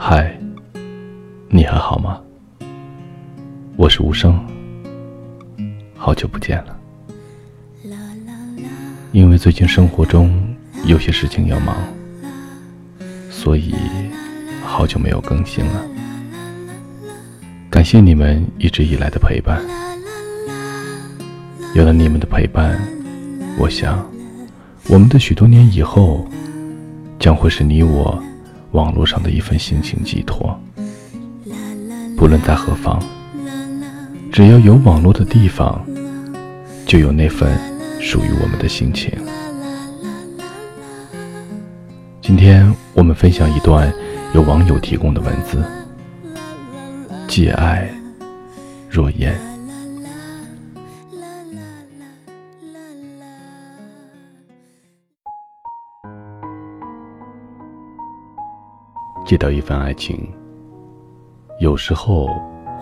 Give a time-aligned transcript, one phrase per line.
[0.00, 0.32] 嗨，
[1.48, 2.20] 你还好吗？
[3.76, 4.38] 我是无声，
[5.96, 6.78] 好久不见了。
[9.10, 11.76] 因为最近生活中有些事情要忙，
[13.28, 13.74] 所以
[14.62, 15.84] 好久没有更新了。
[17.68, 19.60] 感谢你们一直以来的陪伴，
[21.74, 22.80] 有了你们的陪伴，
[23.58, 24.08] 我想
[24.88, 26.24] 我们的许多年以后，
[27.18, 28.22] 将会是你我。
[28.72, 30.58] 网络上的一份心情寄托，
[32.16, 33.02] 不论在何方，
[34.30, 35.84] 只要有网络的地方，
[36.86, 37.58] 就有那份
[38.00, 39.10] 属于我们的心情。
[42.20, 43.90] 今天我们分享一段
[44.34, 45.64] 由网友提供的文字：
[47.26, 47.90] 借爱
[48.90, 49.34] 若烟。
[59.28, 60.26] 戒掉一份爱情，
[61.60, 62.30] 有时候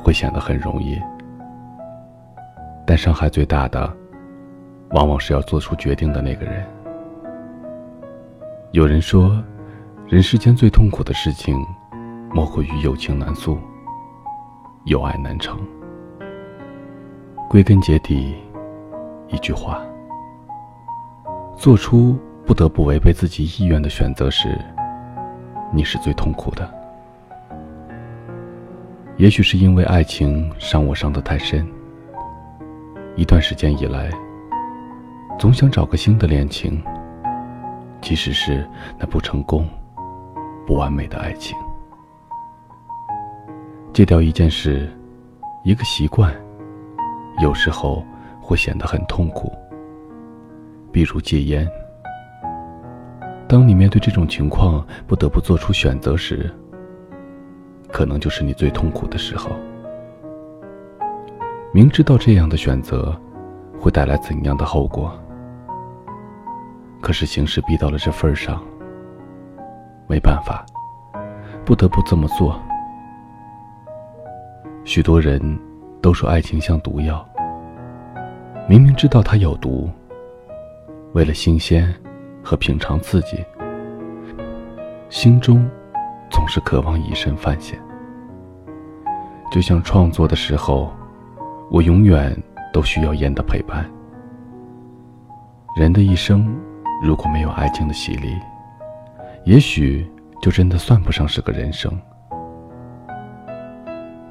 [0.00, 0.96] 会显得很容易，
[2.86, 3.92] 但伤害最大的，
[4.90, 6.64] 往往是要做出决定的那个人。
[8.70, 9.42] 有人说，
[10.06, 11.58] 人世间最痛苦的事情，
[12.32, 13.58] 莫过于有情难诉，
[14.84, 15.58] 有爱难成。
[17.50, 18.36] 归根结底，
[19.26, 19.82] 一句话：
[21.56, 24.56] 做出不得不违背自己意愿的选择时。
[25.72, 26.68] 你是最痛苦的，
[29.16, 31.66] 也许是因为爱情伤我伤得太深。
[33.14, 34.10] 一段时间以来，
[35.38, 36.82] 总想找个新的恋情，
[38.00, 38.66] 即使是
[38.98, 39.68] 那不成功、
[40.66, 41.56] 不完美的爱情。
[43.92, 44.90] 戒掉一件事、
[45.64, 46.34] 一个习惯，
[47.40, 48.04] 有时候
[48.40, 49.52] 会显得很痛苦。
[50.92, 51.68] 比如戒烟。
[53.48, 56.52] 当你面对这种情况不得不做出选择时，
[57.92, 59.50] 可能就是你最痛苦的时候。
[61.72, 63.14] 明知道这样的选择
[63.78, 65.12] 会带来怎样的后果，
[67.00, 68.60] 可是形势逼到了这份上，
[70.08, 70.66] 没办法，
[71.64, 72.60] 不得不这么做。
[74.84, 75.40] 许多人
[76.00, 77.24] 都说爱情像毒药，
[78.68, 79.88] 明明知道它有毒，
[81.12, 81.94] 为了新鲜。
[82.46, 83.44] 和平常刺激，
[85.08, 85.68] 心中
[86.30, 87.76] 总是渴望以身犯险。
[89.50, 90.92] 就像创作的时候，
[91.72, 92.40] 我永远
[92.72, 93.84] 都需要烟的陪伴。
[95.76, 96.56] 人的一生
[97.02, 98.36] 如果没有爱情的洗礼，
[99.44, 100.08] 也许
[100.40, 101.92] 就真的算不上是个人生。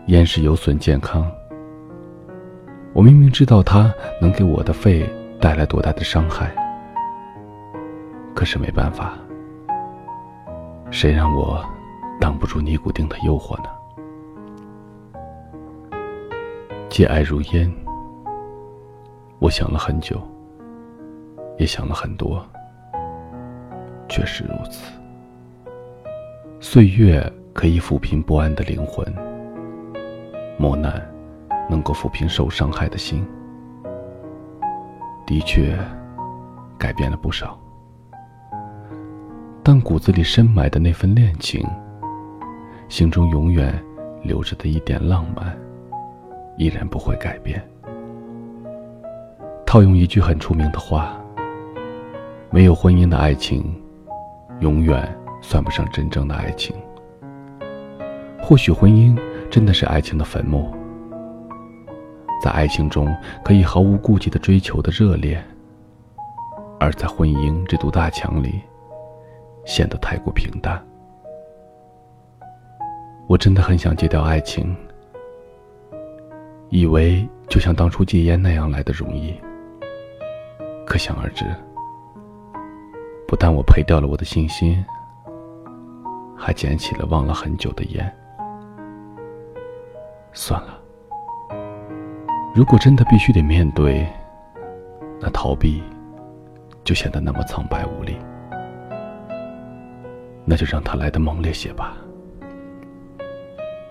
[0.06, 1.30] 烟是有损健康，
[2.94, 5.06] 我明明知道它能给我的肺
[5.42, 6.56] 带来多大的伤害。
[8.36, 9.14] 可是没办法，
[10.92, 11.66] 谁让我
[12.20, 13.70] 挡不住尼古丁的诱惑呢？
[16.90, 17.74] 戒爱如烟，
[19.40, 20.22] 我想了很久，
[21.58, 22.46] 也想了很多，
[24.10, 24.94] 确实如此。
[26.60, 29.06] 岁月可以抚平不安的灵魂，
[30.58, 31.02] 磨难
[31.70, 33.26] 能够抚平受伤害的心，
[35.26, 35.74] 的确
[36.78, 37.58] 改变了不少。
[39.86, 41.64] 骨子里深埋的那份恋情，
[42.90, 43.72] 心中永远
[44.24, 45.56] 留着的一点浪漫，
[46.58, 47.64] 依然不会改变。
[49.64, 51.16] 套用一句很出名的话
[52.50, 53.80] ：“没有婚姻的爱情，
[54.60, 55.08] 永远
[55.40, 56.76] 算不上真正的爱情。”
[58.42, 59.16] 或许婚姻
[59.52, 60.74] 真的是爱情的坟墓，
[62.42, 65.40] 在爱情中可以毫无顾忌的追求的热烈，
[66.80, 68.64] 而在婚姻这堵大墙里。
[69.66, 70.82] 显得太过平淡。
[73.28, 74.76] 我真的很想戒掉爱情，
[76.70, 79.36] 以为就像当初戒烟那样来的容易。
[80.86, 81.44] 可想而知，
[83.28, 84.86] 不但我赔掉了我的信心，
[86.38, 88.16] 还捡起了忘了很久的烟。
[90.32, 90.80] 算了，
[92.54, 94.08] 如果真的必须得面对，
[95.20, 95.82] 那逃避
[96.84, 98.16] 就显得那么苍白无力。
[100.46, 101.98] 那就让它来的猛烈些吧。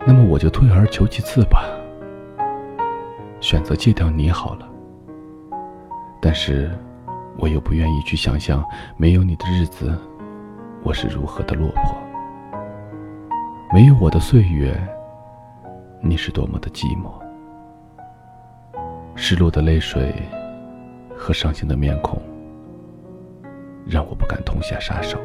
[0.07, 1.65] 那么我就退而求其次吧，
[3.41, 4.69] 选择戒掉你好了。
[6.21, 6.71] 但是，
[7.37, 8.65] 我又不愿意去想象
[8.97, 9.99] 没有你的日子，
[10.83, 11.95] 我是如何的落魄；
[13.73, 14.75] 没有我的岁月，
[16.01, 17.13] 你是多么的寂寞。
[19.17, 20.15] 失落的泪水
[21.17, 22.21] 和伤心的面孔，
[23.87, 25.19] 让我不敢痛下杀手。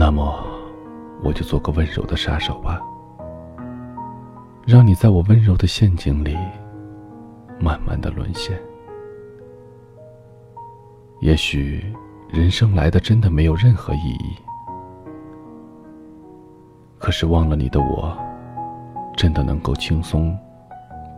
[0.00, 0.42] 那么，
[1.22, 2.80] 我就做个温柔的杀手吧，
[4.64, 6.38] 让你在我温柔的陷阱里
[7.60, 8.58] 慢慢的沦陷。
[11.20, 11.84] 也许
[12.30, 14.34] 人生来的真的没有任何意义，
[16.98, 18.16] 可是忘了你的我，
[19.18, 20.34] 真的能够轻松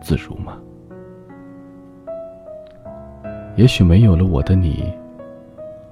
[0.01, 0.57] 自如吗？
[3.55, 4.93] 也许没有了我的你，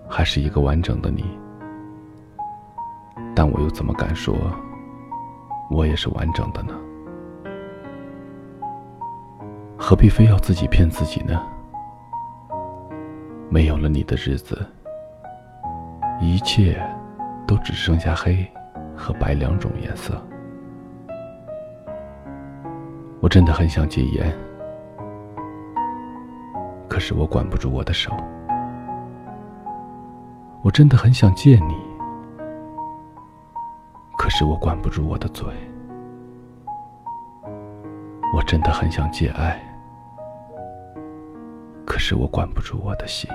[0.10, 1.24] 还是一个完整的你，
[3.36, 4.36] 但我又怎么敢说，
[5.70, 6.74] 我也是完整的呢？
[9.78, 11.42] 何必非要自己骗自己呢？
[13.50, 14.66] 没有了你的日子，
[16.22, 16.82] 一切
[17.46, 18.48] 都只剩下黑
[18.96, 20.14] 和白两种颜色。
[23.20, 24.34] 我真的很想戒烟，
[26.88, 28.12] 可是我管不住我的手。
[30.64, 31.76] 我真的很想戒你，
[34.34, 35.46] 是我管不住我的嘴。
[38.34, 39.62] 我真的很想戒爱。
[41.86, 43.30] 可是我管不住我的心。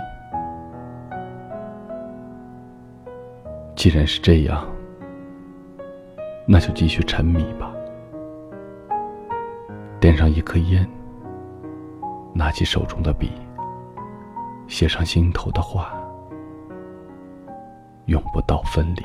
[3.76, 4.66] 既然是这样，
[6.46, 7.70] 那就继续沉迷吧。
[10.00, 10.88] 点上一颗烟，
[12.32, 13.30] 拿起手中的笔，
[14.66, 15.92] 写上心头的话，
[18.06, 19.04] 永不到分离。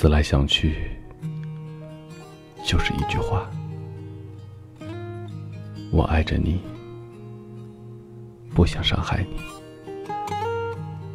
[0.00, 0.76] 思来想去，
[2.64, 3.50] 就是一句话。
[5.90, 6.60] 我爱着你，
[8.54, 9.40] 不想伤害你，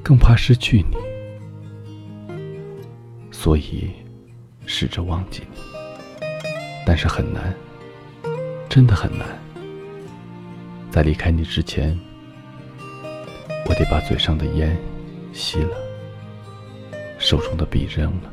[0.03, 0.97] 更怕失去你，
[3.31, 3.89] 所以
[4.65, 5.61] 试着忘记你，
[6.85, 7.55] 但是很难，
[8.67, 9.25] 真的很难。
[10.91, 11.97] 在离开你之前，
[13.65, 14.77] 我得把嘴上的烟
[15.31, 15.77] 吸了，
[17.17, 18.32] 手中的笔扔了，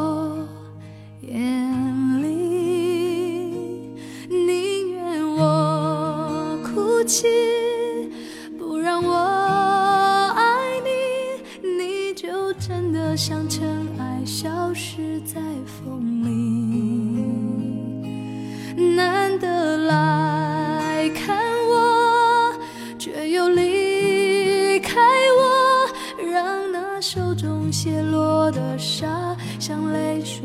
[27.71, 30.41] 泻落的沙像泪水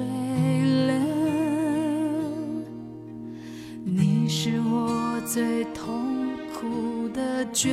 [0.86, 0.94] 流。
[3.84, 6.16] 你是我最痛。
[6.58, 7.68] 苦的抉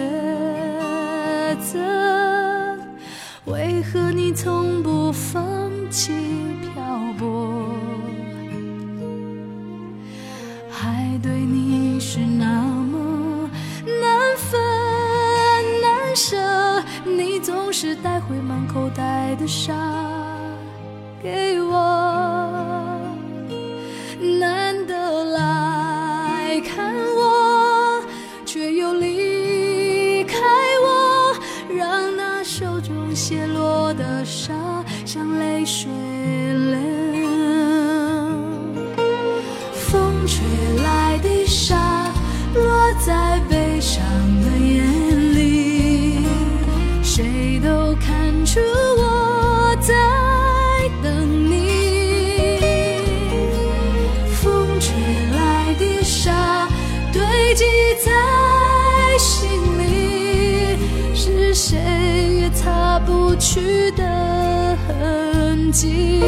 [18.74, 19.72] 口袋的沙
[21.22, 23.00] 给我。
[24.40, 28.04] 难得来看我，
[28.46, 30.40] 却又离开
[30.84, 31.36] 我，
[31.78, 34.54] 让那手中泻落的沙
[35.06, 36.80] 像泪水流。
[39.74, 40.44] 风吹
[40.84, 42.12] 来的沙，
[42.56, 44.04] 落在悲伤
[44.42, 45.13] 的眼。
[48.54, 49.96] 出我在
[51.02, 52.60] 等你。
[54.30, 54.94] 风吹
[55.32, 56.68] 来的沙
[57.12, 57.20] 堆
[57.56, 57.66] 积
[58.06, 58.12] 在
[59.18, 60.78] 心里，
[61.16, 61.80] 是谁
[62.42, 62.44] 也？
[62.52, 66.22] 擦不去的痕迹，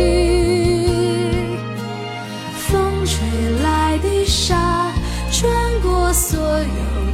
[2.58, 3.20] 风吹
[3.63, 4.91] 来的沙，
[5.32, 5.48] 穿
[5.84, 6.65] 过所有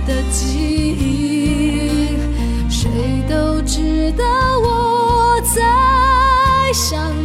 [0.08, 2.18] 的记忆，
[2.70, 2.90] 谁
[3.30, 4.24] 都知道
[4.64, 4.81] 我
[5.54, 7.21] 在想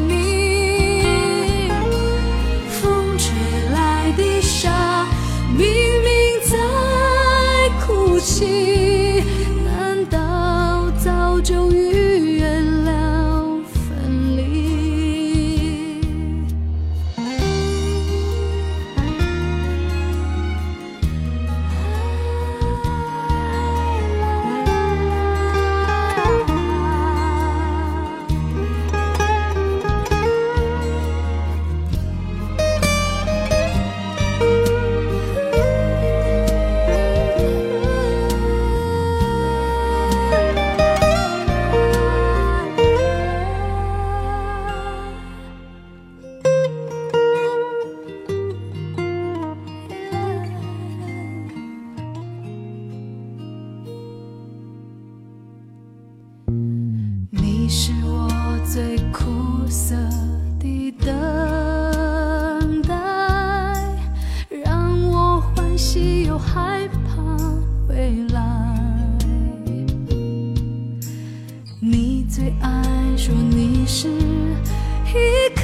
[72.36, 72.68] 最爱
[73.16, 75.62] 说你是一颗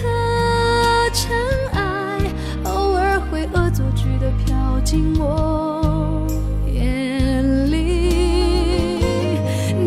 [1.12, 1.36] 尘
[1.74, 2.18] 埃，
[2.64, 6.26] 偶尔会恶作剧的飘进我
[6.66, 8.96] 眼里。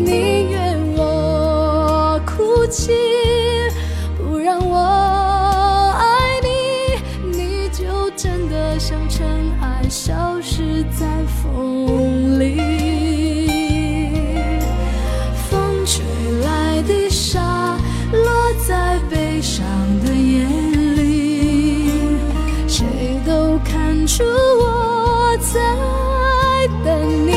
[0.04, 2.92] 宁愿我哭泣，
[4.16, 4.76] 不让我
[5.98, 9.26] 爱你，你就真的像尘
[9.60, 11.04] 埃，消失在
[11.42, 12.75] 风里。
[24.16, 25.60] 出我在
[26.82, 27.30] 等你。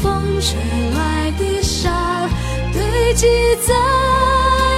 [0.00, 0.56] 风吹
[0.94, 2.28] 来的沙，
[2.72, 3.26] 堆积
[3.66, 3.74] 在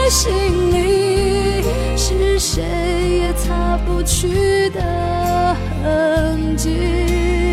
[0.08, 0.32] 心
[0.72, 1.62] 里，
[1.98, 2.62] 是谁
[3.20, 7.45] 也擦不去的痕迹。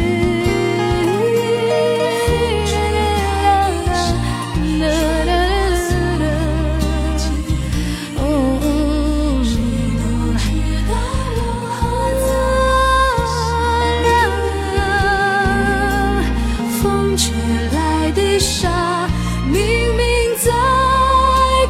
[18.44, 19.08] 傻，
[19.50, 19.56] 明
[19.96, 20.52] 明在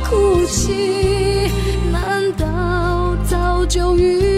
[0.09, 1.47] 哭泣，
[1.91, 4.32] 难道早就预